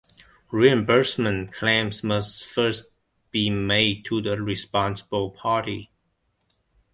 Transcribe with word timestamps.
Reimbursement 0.49 1.53
claims 1.53 2.03
must 2.03 2.47
first 2.47 2.89
be 3.29 3.51
made 3.51 4.03
to 4.05 4.19
the 4.19 4.41
responsible 4.41 5.29
party. 5.29 5.91